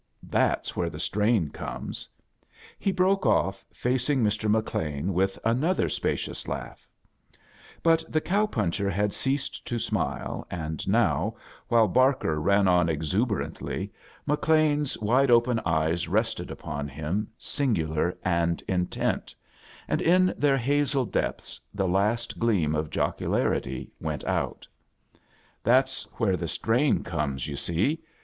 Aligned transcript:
*— 0.13 0.17
that's 0.39 0.75
where 0.75 0.89
the 0.89 0.99
strain 0.99 1.49
comest" 1.51 2.07
he 2.79 2.91
broke 2.91 3.23
off, 3.27 3.63
facing 3.71 4.23
Mr. 4.23 4.49
McLean 4.49 5.09
irith 5.09 5.37
another 5.45 5.89
spacious 5.89 6.45
lat^h* 6.45 6.83
But 7.83 8.03
the 8.09 8.19
cow 8.19 8.47
puncher 8.47 8.89
had 8.89 9.13
ceased 9.13 9.63
to 9.67 9.77
smile, 9.77 10.47
and 10.49 10.87
now, 10.89 11.35
while 11.67 11.87
Barker 11.87 12.41
ran 12.41 12.67
on 12.67 12.89
exuberantly 12.89 13.75
A 13.75 13.77
JOURNEY 13.77 13.89
IN 13.89 13.89
SEARCH 13.91 13.91
OF 13.91 14.41
CHRISTMAS 14.41 14.97
SHcLeaii's 14.97 15.01
wide 15.03 15.29
open 15.29 15.59
eyes 15.67 16.07
rested 16.07 16.49
upon 16.49 16.87
him, 16.87 17.27
singular 17.37 18.17
and 18.23 18.63
intent, 18.67 19.35
and 19.87 20.01
in 20.01 20.33
their 20.35 20.57
hazel 20.57 21.05
depths 21.05 21.61
the 21.75 21.87
last 21.87 22.39
gleam 22.39 22.73
of 22.73 22.89
jocularity 22.89 23.91
went 23.99 24.23
out." 24.25 24.67
That's 25.63 26.05
where 26.13 26.37
the 26.37 26.47
strain 26.47 27.03
comes, 27.03 27.47
you 27.47 27.55
see. 27.55 28.01